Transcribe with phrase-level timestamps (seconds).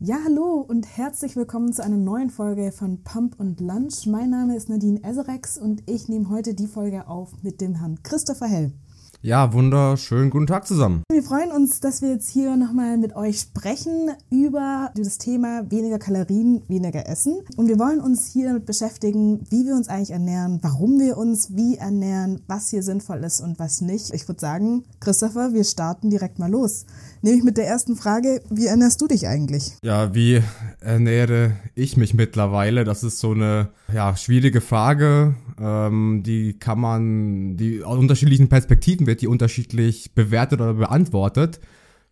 [0.00, 4.06] Ja, hallo und herzlich willkommen zu einer neuen Folge von Pump und Lunch.
[4.06, 8.00] Mein Name ist Nadine Eserex und ich nehme heute die Folge auf mit dem Herrn
[8.04, 8.72] Christopher Hell.
[9.20, 11.02] Ja, wunderschönen guten Tag zusammen.
[11.10, 15.98] Wir freuen uns, dass wir jetzt hier nochmal mit euch sprechen über das Thema weniger
[15.98, 17.40] Kalorien, weniger Essen.
[17.56, 21.56] Und wir wollen uns hier damit beschäftigen, wie wir uns eigentlich ernähren, warum wir uns
[21.56, 24.14] wie ernähren, was hier sinnvoll ist und was nicht.
[24.14, 26.86] Ich würde sagen, Christopher, wir starten direkt mal los.
[27.22, 29.72] Nämlich mit der ersten Frage, wie ernährst du dich eigentlich?
[29.82, 30.42] Ja, wie
[30.80, 32.84] ernähre ich mich mittlerweile?
[32.84, 35.34] Das ist so eine ja, schwierige Frage.
[35.60, 41.60] Ähm, die kann man, die aus unterschiedlichen Perspektiven wird die unterschiedlich bewertet oder beantwortet.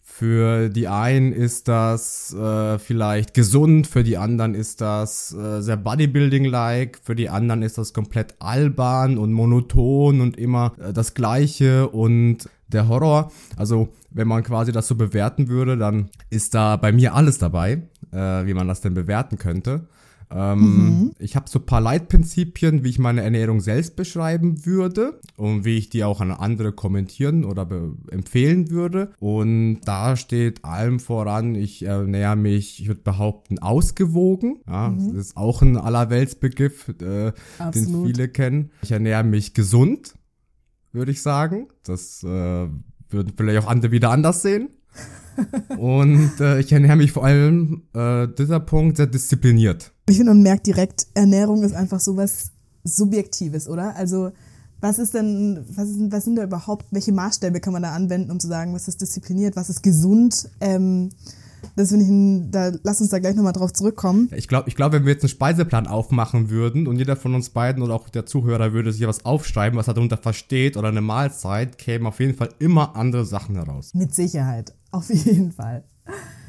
[0.09, 5.77] Für die einen ist das äh, vielleicht gesund, für die anderen ist das äh, sehr
[5.77, 11.89] Bodybuilding-like, für die anderen ist das komplett albern und monoton und immer äh, das Gleiche
[11.89, 13.31] und der Horror.
[13.57, 17.83] Also wenn man quasi das so bewerten würde, dann ist da bei mir alles dabei,
[18.13, 19.89] äh, wie man das denn bewerten könnte.
[20.31, 21.13] Ähm, mhm.
[21.19, 25.77] Ich habe so ein paar Leitprinzipien, wie ich meine Ernährung selbst beschreiben würde und wie
[25.77, 27.69] ich die auch an andere kommentieren oder
[28.11, 29.13] empfehlen würde.
[29.21, 34.61] Und da steht allem voran, ich ernähre mich, ich würde behaupten, ausgewogen.
[34.67, 35.15] Ja, mhm.
[35.15, 37.33] Das ist auch ein Allerweltsbegriff, äh,
[37.75, 38.71] den viele kennen.
[38.83, 40.15] Ich ernähre mich gesund,
[40.93, 41.69] würde ich sagen.
[41.85, 42.27] Das äh,
[43.09, 44.71] würden vielleicht auch andere wieder anders sehen.
[45.79, 49.93] Und äh, ich ernähre mich vor allem, äh, dieser Punkt, sehr diszipliniert.
[50.09, 52.53] Ich finde, man merkt direkt, Ernährung ist einfach so was
[52.85, 53.97] Subjektives, oder?
[53.97, 54.31] Also,
[54.81, 58.31] was ist denn, was, ist, was sind da überhaupt, welche Maßstäbe kann man da anwenden,
[58.31, 60.49] um zu sagen, was ist diszipliniert, was ist gesund?
[60.61, 61.11] Ähm,
[61.77, 64.31] das finde ich, da, lass uns da gleich nochmal drauf zurückkommen.
[64.35, 67.51] Ich glaube, ich glaub, wenn wir jetzt einen Speiseplan aufmachen würden und jeder von uns
[67.51, 71.03] beiden oder auch der Zuhörer würde sich was aufschreiben, was er darunter versteht oder eine
[71.03, 73.93] Mahlzeit, kämen auf jeden Fall immer andere Sachen heraus.
[73.95, 75.85] Mit Sicherheit, auf jeden Fall.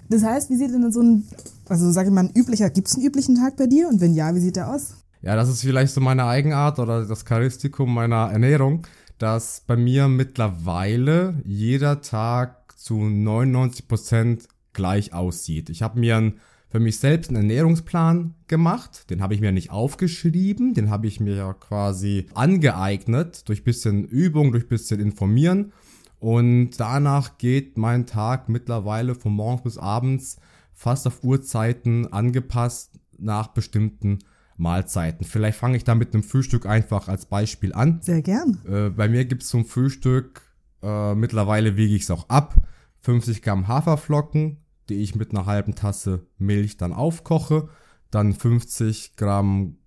[0.09, 1.25] Das heißt, wie sieht denn so ein,
[1.67, 3.89] also sage ich mal, ein üblicher, gibt es einen üblichen Tag bei dir?
[3.89, 4.94] Und wenn ja, wie sieht der aus?
[5.21, 10.08] Ja, das ist vielleicht so meine Eigenart oder das Charakteristikum meiner Ernährung, dass bei mir
[10.08, 15.70] mittlerweile jeder Tag zu 99 Prozent gleich aussieht.
[15.70, 16.39] Ich habe mir einen,
[16.70, 19.10] für mich selbst einen Ernährungsplan gemacht.
[19.10, 24.54] Den habe ich mir nicht aufgeschrieben, den habe ich mir quasi angeeignet durch bisschen Übung,
[24.54, 25.73] durch bisschen Informieren.
[26.20, 30.37] Und danach geht mein Tag mittlerweile von morgens bis abends
[30.73, 34.20] fast auf Uhrzeiten angepasst nach bestimmten
[34.58, 35.26] Mahlzeiten.
[35.26, 37.99] Vielleicht fange ich da mit einem Frühstück einfach als Beispiel an.
[38.02, 38.60] Sehr gern.
[38.67, 40.42] Äh, bei mir gibt es zum Frühstück,
[40.82, 42.55] äh, mittlerweile wiege ich es auch ab,
[43.02, 44.58] 50 Gramm Haferflocken,
[44.89, 47.70] die ich mit einer halben Tasse Milch dann aufkoche,
[48.11, 49.77] dann 50 Gramm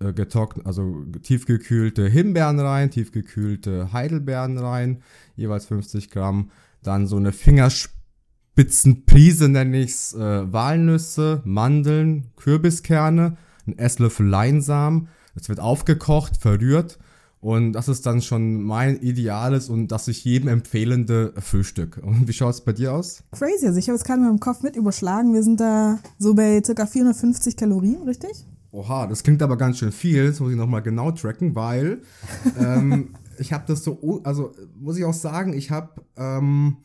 [0.00, 5.02] äh, getrocknet, also tiefgekühlte Himbeeren rein, tiefgekühlte Heidelbeeren rein,
[5.36, 6.50] jeweils 50 Gramm.
[6.82, 15.08] Dann so eine Fingerspitzenprise nenne ich's, äh, Walnüsse, Mandeln, Kürbiskerne, ein Esslöffel Leinsamen.
[15.34, 16.98] Das wird aufgekocht, verrührt
[17.40, 22.00] und das ist dann schon mein ideales und das ich jedem empfehlende Frühstück.
[22.02, 23.22] Und wie schaut es bei dir aus?
[23.32, 25.32] Crazy, also ich habe es gerade mal im Kopf mit überschlagen.
[25.34, 26.86] Wir sind da so bei ca.
[26.86, 28.44] 450 Kalorien, richtig?
[28.72, 30.26] Oha, das klingt aber ganz schön viel.
[30.26, 32.02] Das muss ich nochmal genau tracken, weil
[32.58, 36.78] ähm, ich habe das so, also muss ich auch sagen, ich habe, ähm,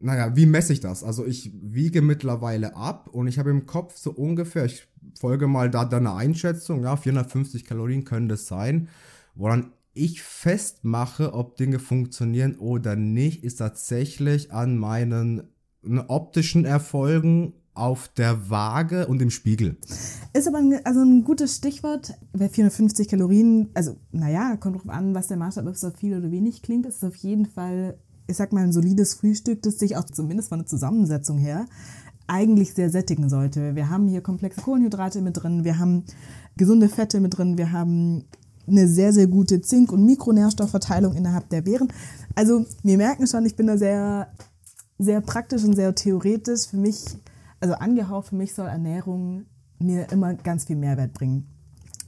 [0.00, 1.02] naja, wie messe ich das?
[1.02, 4.86] Also ich wiege mittlerweile ab und ich habe im Kopf so ungefähr, ich
[5.18, 8.88] folge mal da deiner Einschätzung, ja, 450 Kalorien können das sein,
[9.34, 15.42] woran ich festmache, ob Dinge funktionieren oder nicht, ist tatsächlich an meinen
[15.82, 19.76] ne, optischen Erfolgen auf der Waage und im Spiegel.
[20.32, 22.14] Ist aber ein, also ein gutes Stichwort.
[22.32, 26.30] Bei 450 Kalorien, also naja, kommt drauf an, was der Maßstab ist, ob viel oder
[26.30, 26.86] wenig klingt.
[26.86, 30.58] ist auf jeden Fall, ich sag mal, ein solides Frühstück, das sich auch zumindest von
[30.58, 31.66] der Zusammensetzung her
[32.26, 33.74] eigentlich sehr sättigen sollte.
[33.74, 36.04] Wir haben hier komplexe Kohlenhydrate mit drin, wir haben
[36.56, 38.24] gesunde Fette mit drin, wir haben
[38.68, 41.88] eine sehr, sehr gute Zink- und Mikronährstoffverteilung innerhalb der Beeren.
[42.34, 44.28] Also wir merken schon, ich bin da sehr,
[44.98, 46.66] sehr praktisch und sehr theoretisch.
[46.68, 47.04] Für mich
[47.60, 49.46] also angehaucht, für mich soll Ernährung
[49.78, 51.46] mir immer ganz viel Mehrwert bringen.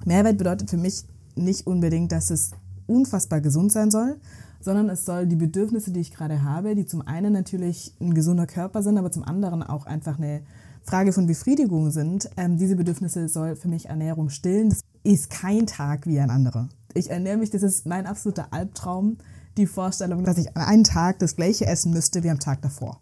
[0.05, 1.05] Mehrwert bedeutet für mich
[1.35, 2.51] nicht unbedingt, dass es
[2.87, 4.17] unfassbar gesund sein soll,
[4.61, 8.47] sondern es soll die Bedürfnisse, die ich gerade habe, die zum einen natürlich ein gesunder
[8.47, 10.43] Körper sind, aber zum anderen auch einfach eine
[10.83, 14.75] Frage von Befriedigung sind, ähm, diese Bedürfnisse soll für mich Ernährung stillen.
[15.03, 16.69] Ist kein Tag wie ein anderer.
[16.95, 19.19] Ich ernähre mich, das ist mein absoluter Albtraum,
[19.57, 23.01] die Vorstellung, dass ich an einem Tag das gleiche essen müsste wie am Tag davor.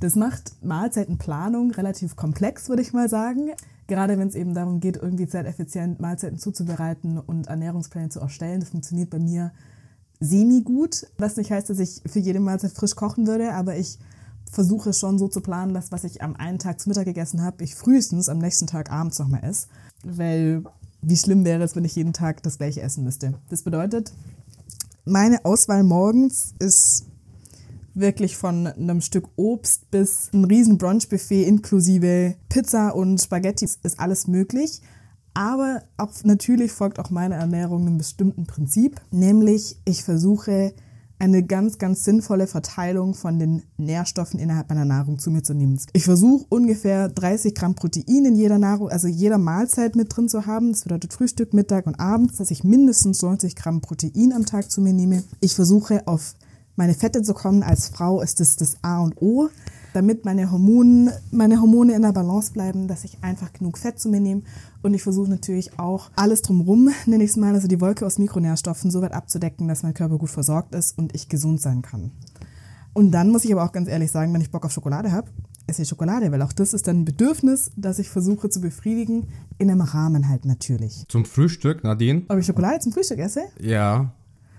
[0.00, 3.50] Das macht Mahlzeitenplanung relativ komplex, würde ich mal sagen.
[3.86, 8.60] Gerade wenn es eben darum geht, irgendwie zeiteffizient Mahlzeiten zuzubereiten und Ernährungspläne zu erstellen.
[8.60, 9.52] Das funktioniert bei mir
[10.20, 13.98] semi gut, was nicht heißt, dass ich für jede Mahlzeit frisch kochen würde, aber ich
[14.50, 17.64] versuche schon so zu planen, dass was ich am einen Tag zu Mittag gegessen habe,
[17.64, 19.68] ich frühestens am nächsten Tag abends nochmal esse.
[20.04, 20.64] Weil
[21.06, 23.34] wie schlimm wäre es, wenn ich jeden Tag das gleiche essen müsste.
[23.48, 24.12] Das bedeutet,
[25.04, 27.06] meine Auswahl morgens ist
[27.94, 34.26] wirklich von einem Stück Obst bis ein riesen Brunchbuffet inklusive Pizza und Spaghetti ist alles
[34.26, 34.82] möglich.
[35.32, 40.74] Aber auch, natürlich folgt auch meine Ernährung einem bestimmten Prinzip, nämlich ich versuche
[41.18, 45.80] eine ganz, ganz sinnvolle Verteilung von den Nährstoffen innerhalb meiner Nahrung zu mir zu nehmen.
[45.92, 50.46] Ich versuche ungefähr 30 Gramm Protein in jeder Nahrung, also jeder Mahlzeit mit drin zu
[50.46, 50.72] haben.
[50.72, 54.80] Das bedeutet Frühstück, Mittag und Abends, dass ich mindestens 90 Gramm Protein am Tag zu
[54.80, 55.24] mir nehme.
[55.40, 56.34] Ich versuche auf
[56.76, 57.62] meine Fette zu kommen.
[57.62, 59.48] Als Frau ist das das A und O,
[59.96, 64.10] damit meine Hormone, meine Hormone in der Balance bleiben, dass ich einfach genug Fett zu
[64.10, 64.42] mir nehme.
[64.82, 68.18] Und ich versuche natürlich auch alles drumherum, nenne ich es mal, also die Wolke aus
[68.18, 72.12] Mikronährstoffen so weit abzudecken, dass mein Körper gut versorgt ist und ich gesund sein kann.
[72.92, 75.30] Und dann muss ich aber auch ganz ehrlich sagen, wenn ich Bock auf Schokolade habe,
[75.66, 79.26] esse ich Schokolade, weil auch das ist dann ein Bedürfnis, das ich versuche zu befriedigen,
[79.58, 81.04] in einem Rahmen halt natürlich.
[81.08, 82.22] Zum Frühstück, Nadine?
[82.28, 83.44] Ob ich Schokolade zum Frühstück esse?
[83.60, 84.12] Ja.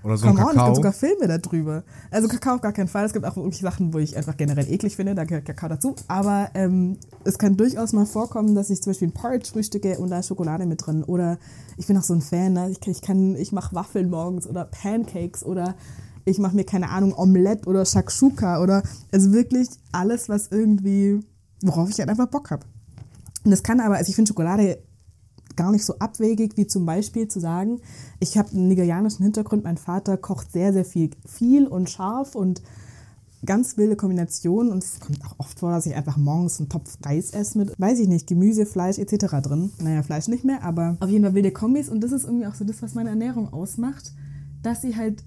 [0.03, 0.65] Oder so Come ein on, es Kakao.
[0.65, 1.83] gibt sogar Filme darüber.
[2.11, 3.05] Also Kakao auf gar keinen Fall.
[3.05, 5.15] Es gibt auch wirklich Sachen, wo ich einfach generell eklig finde.
[5.15, 5.95] Da gehört Kakao dazu.
[6.07, 10.09] Aber ähm, es kann durchaus mal vorkommen, dass ich zum Beispiel ein Porridge frühstücke und
[10.09, 11.03] da ist Schokolade mit drin.
[11.03, 11.37] Oder
[11.77, 12.53] ich bin auch so ein Fan.
[12.53, 12.69] Ne?
[12.69, 15.75] Ich, ich, kann, ich mache Waffeln morgens oder Pancakes oder
[16.25, 21.21] ich mache mir, keine Ahnung, Omelette oder Shakshuka oder also wirklich alles, was irgendwie,
[21.63, 22.65] worauf ich halt einfach Bock habe.
[23.45, 24.79] Und das kann aber, also ich finde Schokolade
[25.57, 27.81] gar nicht so abwegig, wie zum Beispiel zu sagen,
[28.19, 32.61] ich habe einen nigerianischen Hintergrund, mein Vater kocht sehr, sehr viel, viel und scharf und
[33.45, 36.97] ganz wilde Kombinationen und es kommt auch oft vor, dass ich einfach morgens einen Topf
[37.03, 39.25] Reis esse mit, weiß ich nicht, Gemüse, Fleisch etc.
[39.41, 39.71] drin.
[39.79, 42.55] Naja, Fleisch nicht mehr, aber auf jeden Fall wilde Kombis und das ist irgendwie auch
[42.55, 44.13] so das, was meine Ernährung ausmacht,
[44.63, 45.23] dass sie halt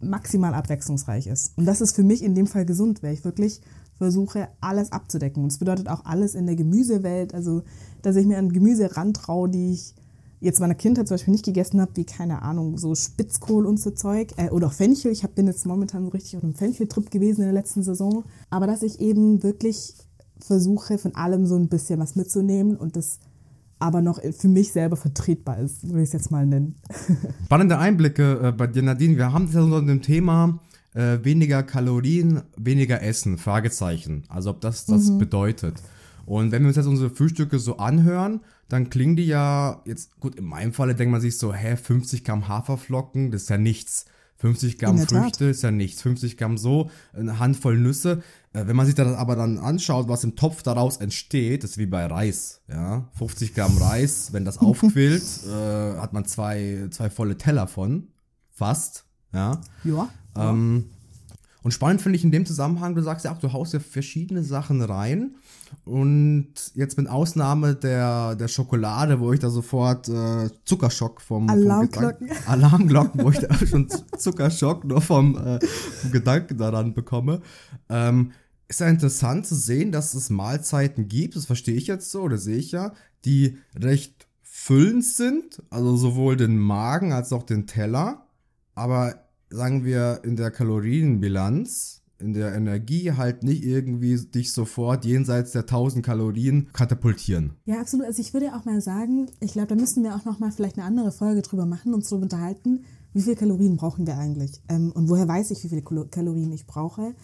[0.00, 1.56] maximal abwechslungsreich ist.
[1.56, 3.60] Und das ist für mich in dem Fall gesund, weil ich wirklich
[3.98, 5.42] versuche, alles abzudecken.
[5.42, 7.62] Und das bedeutet auch alles in der Gemüsewelt, also
[8.02, 9.94] dass ich mir an Gemüse rantraue, die ich
[10.40, 13.90] jetzt meiner Kindheit zum Beispiel nicht gegessen habe, wie, keine Ahnung, so Spitzkohl und so
[13.90, 14.32] Zeug.
[14.36, 15.10] Äh, oder auch Fenchel.
[15.10, 18.24] Ich hab, bin jetzt momentan so richtig auf einem Fencheltrip gewesen in der letzten Saison.
[18.50, 19.94] Aber dass ich eben wirklich
[20.38, 23.18] versuche, von allem so ein bisschen was mitzunehmen und das
[23.78, 26.76] aber noch für mich selber vertretbar ist, würde ich es jetzt mal nennen.
[27.46, 29.16] Spannende Einblicke äh, bei dir, Nadine.
[29.16, 30.58] Wir haben das ja unter dem Thema
[30.94, 34.24] äh, weniger Kalorien, weniger Essen, Fragezeichen.
[34.28, 35.82] Also ob das das bedeutet.
[36.26, 40.36] Und wenn wir uns jetzt unsere Frühstücke so anhören, dann klingen die ja jetzt, gut,
[40.36, 44.06] in meinem Falle denkt man sich so, hä, 50 Gramm Haferflocken, das ist ja nichts.
[44.38, 45.22] 50 Gramm der Tat.
[45.22, 46.02] Früchte ist ja nichts.
[46.02, 48.22] 50 Gramm so, eine Handvoll Nüsse.
[48.52, 51.78] Äh, Wenn man sich das aber dann anschaut, was im Topf daraus entsteht, das ist
[51.78, 52.60] wie bei Reis.
[52.68, 58.08] Ja, 50 Gramm Reis, wenn das aufquillt, äh, hat man zwei, zwei volle Teller von.
[58.50, 59.04] Fast.
[59.34, 59.60] Ja.
[59.84, 60.08] Ja.
[60.36, 60.86] Ähm,
[61.64, 64.42] und spannend finde ich in dem Zusammenhang, du sagst ja auch, du haust ja verschiedene
[64.44, 65.36] Sachen rein.
[65.84, 71.58] Und jetzt mit Ausnahme der, der Schokolade, wo ich da sofort äh, Zuckerschock vom, vom
[71.58, 72.28] Alarmglocken.
[72.28, 75.58] Gedanken, Alarmglocken, wo ich da schon Zuckerschock nur vom, äh,
[76.02, 77.40] vom Gedanken daran bekomme.
[77.88, 78.32] Ähm,
[78.68, 82.36] ist ja interessant zu sehen, dass es Mahlzeiten gibt, das verstehe ich jetzt so, oder
[82.38, 82.92] sehe ich ja,
[83.24, 88.26] die recht füllend sind, also sowohl den Magen als auch den Teller,
[88.74, 95.52] aber sagen wir in der Kalorienbilanz, in der Energie halt nicht irgendwie dich sofort jenseits
[95.52, 97.54] der 1000 Kalorien katapultieren.
[97.66, 98.06] Ja, absolut.
[98.06, 100.78] Also ich würde auch mal sagen, ich glaube, da müssten wir auch noch mal vielleicht
[100.78, 104.92] eine andere Folge drüber machen, uns darüber unterhalten, wie viele Kalorien brauchen wir eigentlich ähm,
[104.92, 107.14] und woher weiß ich, wie viele Kalo- Kalorien ich brauche,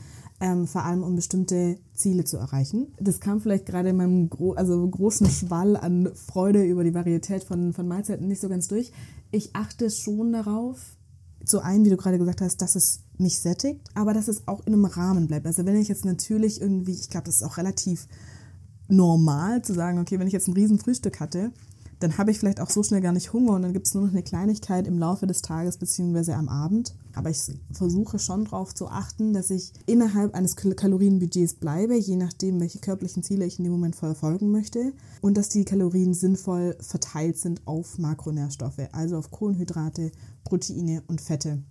[0.41, 2.89] ähm, vor allem um bestimmte Ziele zu erreichen.
[3.01, 7.45] Das kam vielleicht gerade in meinem gro also großen Schwall an Freude über die Varietät
[7.45, 8.93] von, von Mahlzeiten nicht so ganz durch.
[9.31, 10.97] Ich achte schon darauf,
[11.45, 14.67] so ein, wie du gerade gesagt hast, dass es mich sättigt, aber dass es auch
[14.67, 15.47] in einem Rahmen bleibt.
[15.47, 18.07] Also wenn ich jetzt natürlich irgendwie, ich glaube, das ist auch relativ
[18.89, 21.53] normal zu sagen, okay, wenn ich jetzt ein riesen Frühstück hatte,
[22.01, 24.05] dann habe ich vielleicht auch so schnell gar nicht Hunger und dann gibt es nur
[24.05, 26.95] noch eine Kleinigkeit im Laufe des Tages beziehungsweise am Abend.
[27.15, 27.39] Aber ich
[27.73, 32.79] versuche schon darauf zu achten, dass ich innerhalb eines Kal- Kalorienbudgets bleibe, je nachdem, welche
[32.79, 34.93] körperlichen Ziele ich in dem Moment verfolgen möchte.
[35.21, 40.11] Und dass die Kalorien sinnvoll verteilt sind auf Makronährstoffe, also auf Kohlenhydrate,
[40.45, 41.63] Proteine und Fette.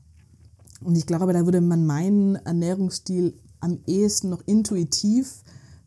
[0.84, 5.44] Und ich glaube, da würde man meinen Ernährungsstil am ehesten noch intuitiv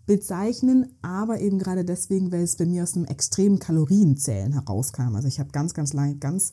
[0.07, 5.15] bezeichnen, aber eben gerade deswegen, weil es bei mir aus einem extremen Kalorienzählen herauskam.
[5.15, 6.53] Also ich habe ganz, ganz lange, ganz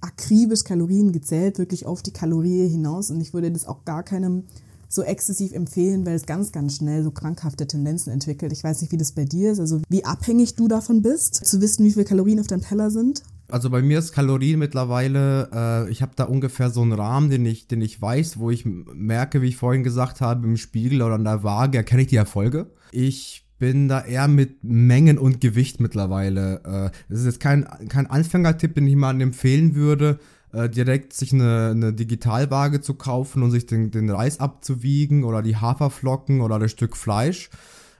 [0.00, 4.44] akribisch Kalorien gezählt, wirklich auf die Kalorie hinaus und ich würde das auch gar keinem
[4.88, 8.52] so exzessiv empfehlen, weil es ganz, ganz schnell so krankhafte Tendenzen entwickelt.
[8.52, 11.60] Ich weiß nicht, wie das bei dir ist, also wie abhängig du davon bist, zu
[11.62, 13.22] wissen, wie viele Kalorien auf deinem Teller sind.
[13.52, 17.44] Also bei mir ist Kalorien mittlerweile, äh, ich habe da ungefähr so einen Rahmen, den
[17.44, 21.14] ich, den ich weiß, wo ich merke, wie ich vorhin gesagt habe, im Spiegel oder
[21.14, 22.70] an der Waage erkenne ich die Erfolge.
[22.90, 26.62] Ich bin da eher mit Mengen und Gewicht mittlerweile.
[26.64, 30.18] Äh, das ist jetzt kein, kein Anfängertipp, den ich mal empfehlen würde,
[30.52, 35.42] äh, direkt sich eine, eine Digitalwaage zu kaufen und sich den, den Reis abzuwiegen oder
[35.42, 37.50] die Haferflocken oder das Stück Fleisch.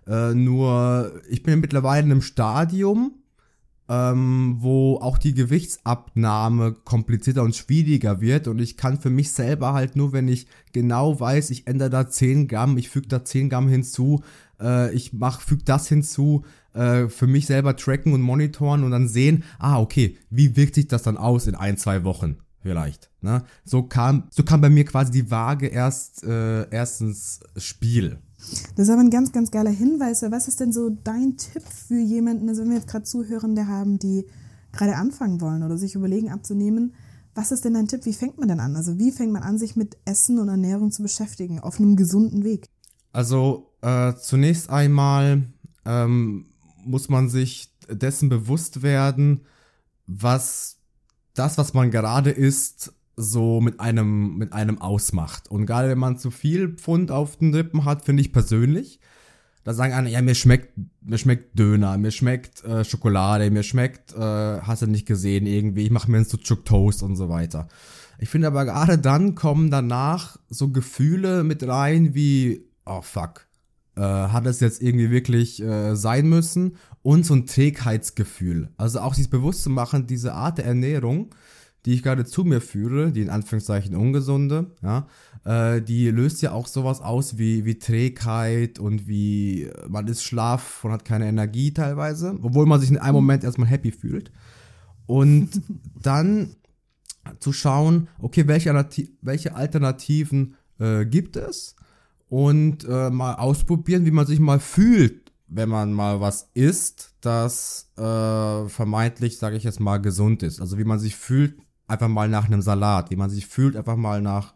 [0.06, 3.21] Äh, nur ich bin mittlerweile in einem Stadium,
[3.92, 9.74] ähm, wo auch die Gewichtsabnahme komplizierter und schwieriger wird und ich kann für mich selber
[9.74, 13.50] halt nur, wenn ich genau weiß, ich ändere da 10 Gramm, ich füge da 10
[13.50, 14.22] Gramm hinzu,
[14.58, 19.08] äh, ich mach, füge das hinzu, äh, für mich selber tracken und monitoren und dann
[19.08, 22.36] sehen, ah, okay, wie wirkt sich das dann aus in ein, zwei Wochen?
[22.62, 23.10] Vielleicht.
[23.20, 23.44] Ne?
[23.64, 28.20] So kam, so kam bei mir quasi die Waage erst äh, erstens Spiel.
[28.76, 30.22] Das ist aber ein ganz, ganz geiler Hinweis.
[30.22, 33.98] Was ist denn so dein Tipp für jemanden, also wenn wir jetzt gerade Zuhörende haben,
[33.98, 34.26] die
[34.72, 36.94] gerade anfangen wollen oder sich überlegen abzunehmen,
[37.34, 38.04] was ist denn dein Tipp?
[38.04, 38.76] Wie fängt man denn an?
[38.76, 42.44] Also wie fängt man an, sich mit Essen und Ernährung zu beschäftigen auf einem gesunden
[42.44, 42.68] Weg?
[43.12, 45.44] Also äh, zunächst einmal
[45.84, 46.46] ähm,
[46.84, 49.42] muss man sich dessen bewusst werden,
[50.06, 50.78] was
[51.34, 55.50] das, was man gerade isst, so mit einem, mit einem ausmacht.
[55.50, 59.00] Und gerade wenn man zu viel Pfund auf den Rippen hat, finde ich persönlich,
[59.64, 64.12] da sagen alle, ja, mir schmeckt, mir schmeckt Döner, mir schmeckt äh, Schokolade, mir schmeckt,
[64.12, 67.68] äh, hast du nicht gesehen, irgendwie, ich mache mir einen Sucuk Toast und so weiter.
[68.18, 73.46] Ich finde aber gerade dann kommen danach so Gefühle mit rein wie, oh fuck,
[73.96, 78.70] äh, hat es jetzt irgendwie wirklich äh, sein müssen und so ein Trägheitsgefühl.
[78.76, 81.34] Also auch sich bewusst zu machen, diese Art der Ernährung,
[81.84, 85.06] die ich gerade zu mir führe, die in Anführungszeichen ungesunde, ja,
[85.44, 90.84] äh, die löst ja auch sowas aus wie, wie Trägheit und wie man ist schlaff
[90.84, 94.30] und hat keine Energie teilweise, obwohl man sich in einem Moment erstmal happy fühlt.
[95.06, 95.50] Und
[96.02, 96.56] dann
[97.40, 98.72] zu schauen, okay, welche,
[99.20, 101.76] welche Alternativen äh, gibt es
[102.28, 107.90] und äh, mal ausprobieren, wie man sich mal fühlt, wenn man mal was isst, das
[107.96, 110.60] äh, vermeintlich, sage ich jetzt mal, gesund ist.
[110.60, 111.58] Also wie man sich fühlt,
[111.92, 114.54] einfach mal nach einem Salat, wie man sich fühlt einfach mal nach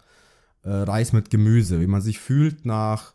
[0.63, 3.15] äh, Reis mit Gemüse, wie man sich fühlt nach,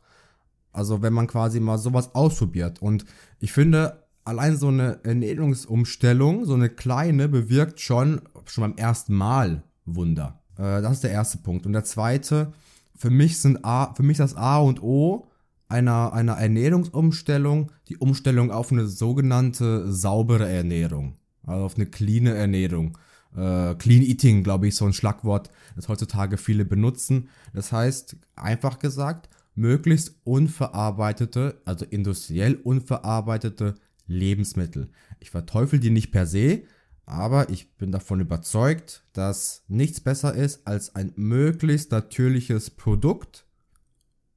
[0.71, 2.81] also wenn man quasi mal sowas ausprobiert.
[2.81, 3.05] Und
[3.39, 9.63] ich finde, allein so eine Ernährungsumstellung, so eine kleine, bewirkt schon, schon beim ersten Mal
[9.85, 10.39] Wunder.
[10.57, 11.65] Äh, das ist der erste Punkt.
[11.65, 12.53] Und der zweite,
[12.95, 15.27] für mich sind A, für mich das A und O
[15.67, 21.17] einer, einer Ernährungsumstellung die Umstellung auf eine sogenannte saubere Ernährung.
[21.45, 22.97] Also auf eine clean Ernährung
[23.35, 27.29] äh, Clean Eating, glaube ich, so ein Schlagwort, das heutzutage viele benutzen.
[27.53, 33.75] Das heißt, einfach gesagt, möglichst unverarbeitete, also industriell unverarbeitete
[34.07, 34.89] Lebensmittel.
[35.19, 36.63] Ich verteufel die nicht per se,
[37.05, 43.45] aber ich bin davon überzeugt, dass nichts besser ist als ein möglichst natürliches Produkt,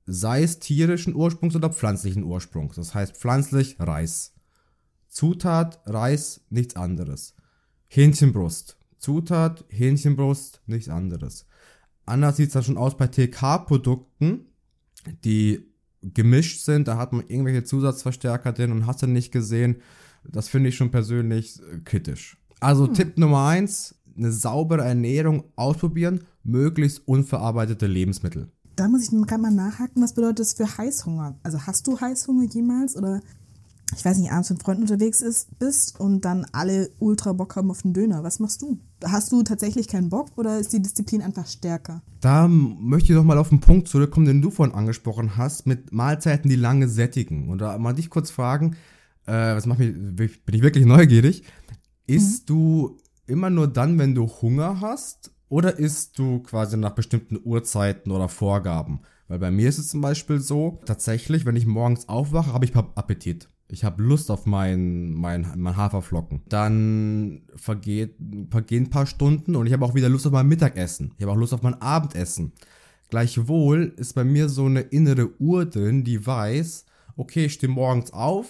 [0.07, 2.77] sei es tierischen Ursprungs oder pflanzlichen Ursprungs.
[2.77, 4.35] Das heißt pflanzlich Reis.
[5.09, 7.35] Zutat Reis, nichts anderes.
[7.87, 11.47] Hähnchenbrust, Zutat Hähnchenbrust, nichts anderes.
[12.07, 14.47] Anders sieht es dann schon aus bei TK-Produkten,
[15.25, 15.71] die
[16.01, 16.89] gemischt sind.
[16.89, 19.77] Da hat man irgendwelche Zusatzverstärker drin und hast du nicht gesehen.
[20.27, 22.39] Das finde ich schon persönlich äh, kritisch.
[22.61, 22.95] Also hm.
[22.95, 28.51] Tipp Nummer eins: eine saubere Ernährung ausprobieren, möglichst unverarbeitete Lebensmittel.
[28.75, 31.39] Da muss ich gerade mal nachhaken, was bedeutet das für Heißhunger?
[31.43, 33.21] Also hast du Heißhunger jemals oder
[33.97, 37.71] ich weiß nicht, abends mit Freunden unterwegs ist, bist und dann alle ultra Bock haben
[37.71, 38.25] auf den Döner.
[38.25, 38.79] Was machst du?
[39.05, 42.03] Hast du tatsächlich keinen Bock oder ist die Disziplin einfach stärker?
[42.21, 45.93] Da möchte ich noch mal auf den Punkt zurückkommen, den du vorhin angesprochen hast, mit
[45.93, 47.49] Mahlzeiten, die lange sättigen.
[47.49, 48.77] Und da mal dich kurz fragen,
[49.27, 51.45] äh, was macht mich, bin ich wirklich neugierig,
[52.07, 52.55] isst mhm.
[52.55, 58.11] du immer nur dann, wenn du Hunger hast oder isst du quasi nach bestimmten Uhrzeiten
[58.11, 59.01] oder Vorgaben?
[59.29, 62.75] Weil bei mir ist es zum Beispiel so, tatsächlich, wenn ich morgens aufwache, habe ich
[62.75, 63.49] Appetit.
[63.75, 66.43] Ich habe Lust auf mein, mein, mein Haferflocken.
[66.49, 68.15] Dann vergeht,
[68.49, 71.13] vergehen ein paar Stunden und ich habe auch wieder Lust auf mein Mittagessen.
[71.17, 72.53] Ich habe auch Lust auf mein Abendessen.
[73.11, 76.85] Gleichwohl ist bei mir so eine innere Uhr drin, die weiß,
[77.17, 78.47] okay, ich stehe morgens auf,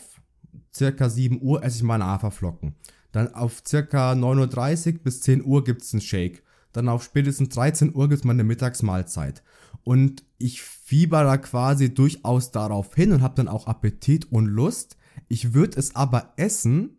[0.75, 2.75] circa 7 Uhr esse ich meine Haferflocken.
[3.13, 6.43] Dann auf circa 9.30 Uhr bis 10 Uhr gibt es einen Shake.
[6.73, 9.43] Dann auf spätestens 13 Uhr gibt es meine Mittagsmahlzeit.
[9.85, 14.99] Und ich fieber da quasi durchaus darauf hin und habe dann auch Appetit und Lust.
[15.29, 16.99] Ich würde es aber essen,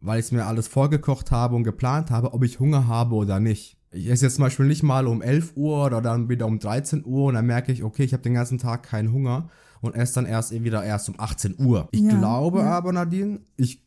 [0.00, 3.40] weil ich es mir alles vorgekocht habe und geplant habe, ob ich Hunger habe oder
[3.40, 3.76] nicht.
[3.90, 7.04] Ich esse jetzt zum Beispiel nicht mal um 11 Uhr oder dann wieder um 13
[7.04, 9.48] Uhr und dann merke ich, okay, ich habe den ganzen Tag keinen Hunger
[9.80, 11.88] und esse dann erst wieder erst um 18 Uhr.
[11.92, 12.66] Ich ja, glaube ja.
[12.66, 13.82] aber, Nadine, ich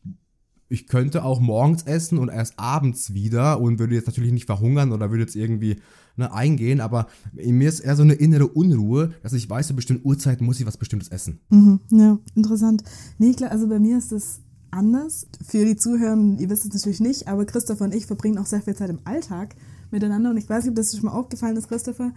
[0.70, 4.92] ich könnte auch morgens essen und erst abends wieder und würde jetzt natürlich nicht verhungern
[4.92, 5.78] oder würde jetzt irgendwie
[6.16, 9.76] ne, eingehen, aber in mir ist eher so eine innere Unruhe, dass ich weiß, zu
[9.76, 11.40] bestimmten Uhrzeiten muss ich was Bestimmtes essen.
[11.50, 12.84] Mhm, ja, interessant.
[13.18, 15.28] Nee, klar, also bei mir ist das anders.
[15.44, 18.62] Für die Zuhörer, ihr wisst es natürlich nicht, aber Christopher und ich verbringen auch sehr
[18.62, 19.56] viel Zeit im Alltag
[19.90, 22.12] miteinander und ich weiß nicht, ob das schon mal aufgefallen ist, Christopher.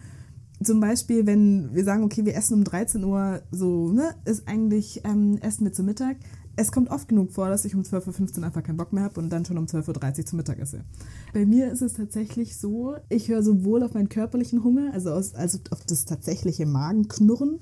[0.63, 5.01] Zum Beispiel, wenn wir sagen, okay, wir essen um 13 Uhr, so, ne, ist eigentlich
[5.05, 6.19] ähm, Essen wir zu Mittag
[6.57, 9.21] es kommt oft genug vor, dass ich um 12.15 Uhr einfach keinen Bock mehr habe
[9.21, 10.85] und dann schon um 12.30 Uhr zum Mittag esse.
[11.33, 15.35] Bei mir ist es tatsächlich so, ich höre sowohl auf meinen körperlichen Hunger, also, aus,
[15.35, 17.61] also auf das tatsächliche Magenknurren,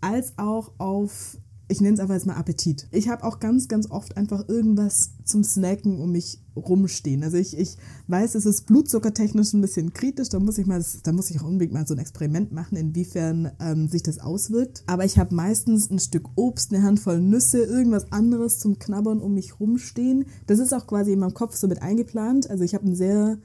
[0.00, 1.38] als auch auf
[1.72, 2.86] ich nenne es einfach jetzt mal Appetit.
[2.90, 7.22] Ich habe auch ganz, ganz oft einfach irgendwas zum Snacken um mich rumstehen.
[7.22, 11.12] Also ich, ich weiß, es ist blutzuckertechnisch ein bisschen kritisch, da muss ich mal, da
[11.12, 14.84] muss ich auch unbedingt mal so ein Experiment machen, inwiefern ähm, sich das auswirkt.
[14.86, 19.32] Aber ich habe meistens ein Stück Obst, eine Handvoll Nüsse, irgendwas anderes zum Knabbern um
[19.32, 20.26] mich rumstehen.
[20.46, 22.50] Das ist auch quasi in meinem Kopf so mit eingeplant.
[22.50, 23.38] Also ich habe ein sehr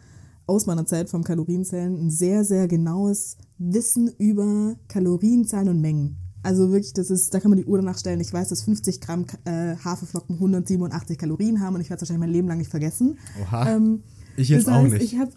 [0.48, 6.26] aus meiner Zeit vom Kalorienzählen ein sehr, sehr genaues Wissen über Kalorienzahlen und Mengen.
[6.48, 8.22] Also wirklich, das ist, da kann man die Uhr danach stellen.
[8.22, 12.25] Ich weiß, dass 50 Gramm äh, Haferflocken 187 Kalorien haben und ich werde es wahrscheinlich
[12.25, 13.18] mein Leben lang nicht vergessen.
[13.42, 13.75] Oha.
[13.75, 14.01] Ähm,
[14.38, 15.04] ich jetzt das heißt, auch nicht.
[15.04, 15.27] Ich hab,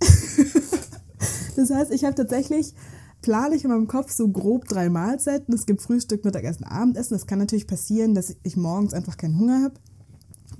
[1.56, 2.72] das heißt, ich habe tatsächlich
[3.20, 5.52] plane ich in meinem Kopf so grob drei Mahlzeiten.
[5.52, 7.16] Es gibt Frühstück, Mittagessen, Abendessen.
[7.16, 9.74] Es kann natürlich passieren, dass ich morgens einfach keinen Hunger habe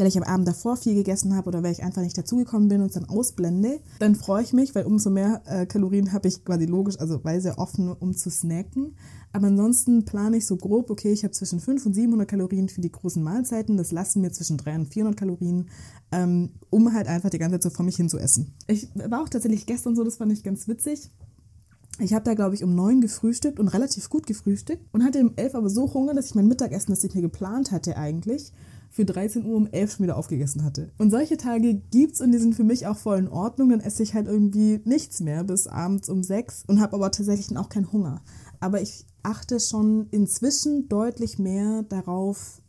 [0.00, 2.80] weil ich am Abend davor viel gegessen habe oder weil ich einfach nicht dazugekommen bin
[2.80, 6.44] und es dann ausblende, dann freue ich mich, weil umso mehr äh, Kalorien habe ich
[6.44, 8.96] quasi logisch, also weil sehr offen, um zu snacken.
[9.32, 12.80] Aber ansonsten plane ich so grob, okay, ich habe zwischen 500 und 700 Kalorien für
[12.80, 13.76] die großen Mahlzeiten.
[13.76, 15.68] Das lassen mir zwischen 300 und 400 Kalorien,
[16.10, 18.54] ähm, um halt einfach die ganze Zeit so vor mich hin zu essen.
[18.66, 21.10] Ich war auch tatsächlich gestern so, das fand ich ganz witzig.
[21.98, 25.32] Ich habe da, glaube ich, um neun gefrühstückt und relativ gut gefrühstückt und hatte um
[25.36, 28.52] elf aber so Hunger, dass ich mein Mittagessen, das ich mir geplant hatte eigentlich,
[28.90, 30.90] für 13 Uhr um 11 schon wieder aufgegessen hatte.
[30.98, 33.70] Und solche Tage gibt's und die sind für mich auch voll in Ordnung.
[33.70, 37.56] Dann esse ich halt irgendwie nichts mehr bis abends um 6 und habe aber tatsächlich
[37.56, 38.20] auch keinen Hunger.
[38.58, 42.60] Aber ich achte schon inzwischen deutlich mehr darauf,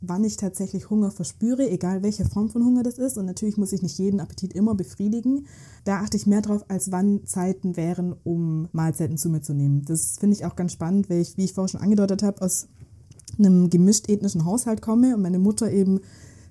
[0.00, 3.16] wann ich tatsächlich Hunger verspüre, egal welche Form von Hunger das ist.
[3.16, 5.46] Und natürlich muss ich nicht jeden Appetit immer befriedigen.
[5.84, 9.82] Da achte ich mehr drauf, als wann Zeiten wären, um Mahlzeiten zu mir zu nehmen.
[9.86, 12.68] Das finde ich auch ganz spannend, weil ich, wie ich vorher schon angedeutet habe, aus
[13.38, 16.00] einem gemischt ethnischen Haushalt komme und meine Mutter eben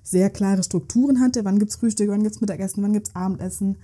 [0.02, 1.44] sehr klare Strukturen hatte.
[1.44, 3.76] Wann gibt es Frühstück, wann gibt es Mittagessen, wann gibt es Abendessen,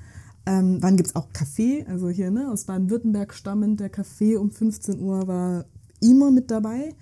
[0.46, 1.84] ähm, wann gibt es auch Kaffee.
[1.88, 5.64] Also hier ne, aus Baden-Württemberg stammend, der Kaffee um 15 Uhr war
[6.00, 6.94] immer mit dabei.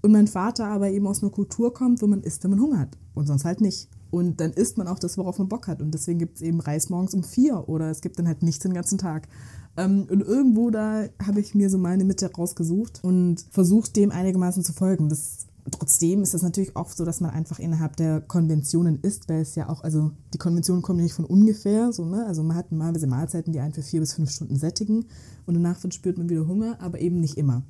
[0.00, 2.78] Und mein Vater aber eben aus einer Kultur kommt, wo man isst, wenn man Hunger
[2.78, 2.96] hat.
[3.14, 3.88] Und sonst halt nicht.
[4.10, 5.82] Und dann isst man auch das, worauf man Bock hat.
[5.82, 8.62] Und deswegen gibt es eben Reis morgens um vier oder es gibt dann halt nichts
[8.62, 9.28] den ganzen Tag.
[9.76, 14.64] Ähm, und irgendwo da habe ich mir so meine Mitte rausgesucht und versucht, dem einigermaßen
[14.64, 15.08] zu folgen.
[15.08, 19.40] Das Trotzdem ist es natürlich oft so, dass man einfach innerhalb der Konventionen isst, weil
[19.40, 22.26] es ja auch, also die Konventionen kommen ja nicht von ungefähr, so, ne?
[22.26, 25.06] Also man hat normalerweise Mahlzeiten, die einen für vier bis fünf Stunden sättigen
[25.46, 27.62] und danach verspürt man wieder Hunger, aber eben nicht immer.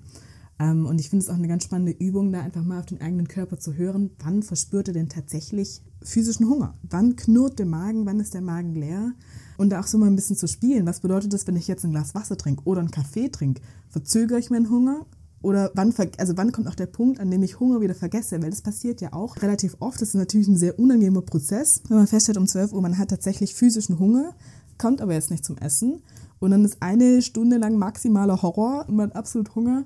[0.59, 3.01] Ähm, und ich finde es auch eine ganz spannende Übung, da einfach mal auf den
[3.01, 6.75] eigenen Körper zu hören, wann verspürt er denn tatsächlich physischen Hunger?
[6.83, 9.13] Wann knurrt der Magen, wann ist der Magen leer?
[9.57, 10.87] Und da auch so mal ein bisschen zu spielen.
[10.87, 13.61] Was bedeutet das, wenn ich jetzt ein Glas Wasser trinke oder einen Kaffee trinke?
[13.89, 15.07] Verzögere ich meinen Hunger
[15.41, 18.43] oder wann, also wann kommt auch der Punkt, an dem ich Hunger wieder vergesse?
[18.43, 20.01] Weil das passiert ja auch relativ oft.
[20.01, 23.11] Das ist natürlich ein sehr unangenehmer Prozess, wenn man feststellt um 12 Uhr, man hat
[23.11, 24.35] tatsächlich physischen Hunger,
[24.79, 26.03] kommt aber jetzt nicht zum Essen.
[26.41, 29.85] Und dann ist eine Stunde lang maximaler Horror und man hat absolut Hunger.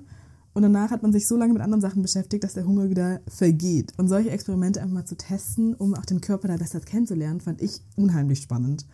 [0.53, 3.21] Und danach hat man sich so lange mit anderen Sachen beschäftigt, dass der Hunger wieder
[3.27, 3.91] vergeht.
[3.97, 7.59] Und solche Experimente einfach mal zu testen, um auch den Körper da besser kennenzulernen, fand
[7.61, 8.85] ich unheimlich spannend.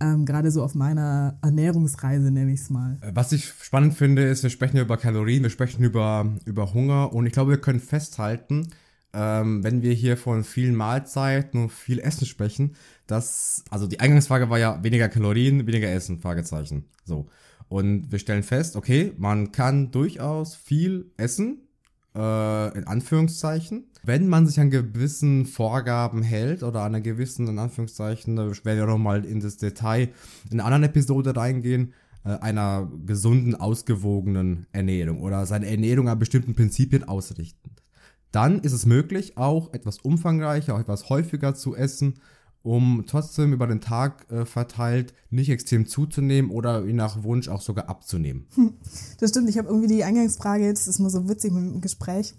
[0.00, 2.98] Ähm, Gerade so auf meiner Ernährungsreise, nenne ich es mal.
[3.02, 7.12] Äh, was ich spannend finde, ist, wir sprechen über Kalorien, wir sprechen über, über Hunger
[7.12, 8.68] und ich glaube, wir können festhalten,
[9.12, 14.48] ähm, wenn wir hier von vielen Mahlzeiten und viel Essen sprechen, dass, also die Eingangsfrage
[14.48, 16.84] war ja weniger Kalorien, weniger Essen, Fragezeichen.
[17.04, 17.28] So.
[17.68, 21.68] Und wir stellen fest, okay, man kann durchaus viel essen,
[22.14, 23.84] äh, in Anführungszeichen.
[24.02, 28.78] Wenn man sich an gewissen Vorgaben hält oder an einer gewissen, in Anführungszeichen, da werden
[28.78, 30.08] wir nochmal in das Detail
[30.50, 31.92] in einer anderen Episode reingehen,
[32.24, 37.70] äh, einer gesunden, ausgewogenen Ernährung oder seine Ernährung an bestimmten Prinzipien ausrichten.
[38.32, 42.20] Dann ist es möglich, auch etwas umfangreicher, auch etwas häufiger zu essen
[42.62, 47.62] um trotzdem über den Tag äh, verteilt nicht extrem zuzunehmen oder je nach Wunsch auch
[47.62, 48.46] sogar abzunehmen.
[49.18, 52.34] Das stimmt, ich habe irgendwie die Eingangsfrage, jetzt ist nur so witzig mit dem Gespräch.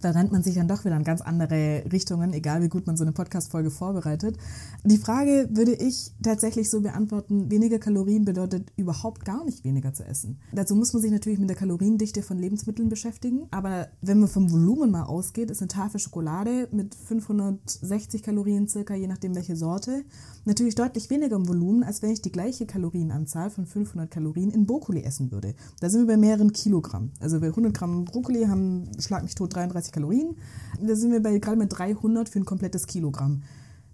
[0.00, 2.96] Da rennt man sich dann doch wieder in ganz andere Richtungen, egal wie gut man
[2.96, 4.36] so eine Podcast-Folge vorbereitet.
[4.84, 10.04] Die Frage würde ich tatsächlich so beantworten, weniger Kalorien bedeutet überhaupt gar nicht weniger zu
[10.04, 10.38] essen.
[10.52, 14.50] Dazu muss man sich natürlich mit der Kaloriendichte von Lebensmitteln beschäftigen, aber wenn man vom
[14.50, 20.04] Volumen mal ausgeht, ist eine Tafel Schokolade mit 560 Kalorien circa, je nachdem welche Sorte,
[20.44, 24.66] natürlich deutlich weniger im Volumen, als wenn ich die gleiche Kalorienanzahl von 500 Kalorien in
[24.66, 25.54] Brokkoli essen würde.
[25.80, 27.10] Da sind wir bei mehreren Kilogramm.
[27.20, 30.36] Also bei 100 Gramm Brokkoli haben, schlag mich tot, 33 Kalorien.
[30.80, 33.42] Da sind wir bei gerade mit 300 für ein komplettes Kilogramm.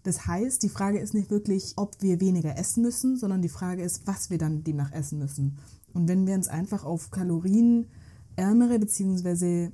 [0.05, 3.83] Das heißt, die Frage ist nicht wirklich, ob wir weniger essen müssen, sondern die Frage
[3.83, 5.59] ist, was wir dann demnach essen müssen.
[5.95, 9.71] Und wenn wir uns einfach auf kalorienärmere bzw.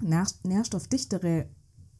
[0.00, 1.46] nährstoffdichtere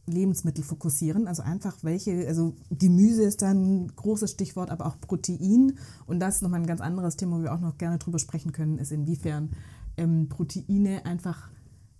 [0.06, 5.78] Lebensmittel fokussieren, also einfach welche, also Gemüse ist dann ein großes Stichwort, aber auch Protein.
[6.04, 8.52] Und das ist nochmal ein ganz anderes Thema, wo wir auch noch gerne drüber sprechen
[8.52, 9.50] können, ist inwiefern
[9.96, 11.48] ähm, Proteine einfach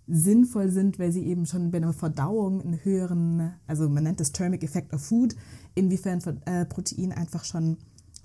[0.07, 4.31] sinnvoll sind, weil sie eben schon bei einer Verdauung einen höheren, also man nennt das
[4.31, 5.35] Thermic Effect of Food,
[5.73, 7.77] inwiefern äh, Protein einfach schon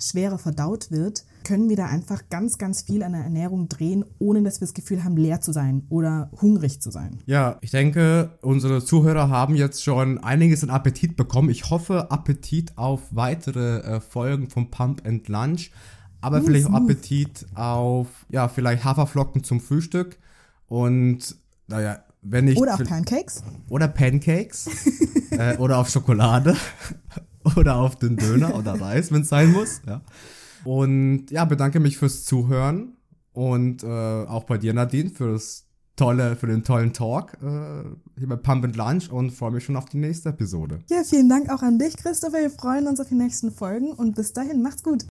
[0.02, 4.42] schwerer verdaut wird, können wir da einfach ganz, ganz viel an der Ernährung drehen, ohne
[4.42, 7.18] dass wir das Gefühl haben, leer zu sein oder hungrig zu sein.
[7.26, 11.50] Ja, ich denke, unsere Zuhörer haben jetzt schon einiges an Appetit bekommen.
[11.50, 15.70] Ich hoffe, Appetit auf weitere äh, Folgen vom Pump and Lunch,
[16.20, 20.18] aber mm, vielleicht auch Appetit auf, ja, vielleicht Haferflocken zum Frühstück
[20.68, 21.36] und
[21.70, 22.58] naja, wenn ich.
[22.58, 23.42] Oder auf Pancakes.
[23.68, 24.68] Oder Pancakes.
[25.30, 26.56] äh, oder auf Schokolade.
[27.56, 29.80] oder auf den Döner oder Reis, wenn es sein muss.
[29.86, 30.02] Ja.
[30.64, 32.96] Und ja, bedanke mich fürs Zuhören
[33.32, 35.64] und äh, auch bei dir, Nadine, für das
[35.96, 37.84] tolle, für den tollen Talk äh,
[38.18, 40.80] hier bei Pump and Lunch und freue mich schon auf die nächste Episode.
[40.90, 42.38] Ja, vielen Dank auch an dich, Christopher.
[42.38, 45.04] Wir freuen uns auf die nächsten Folgen und bis dahin, macht's gut.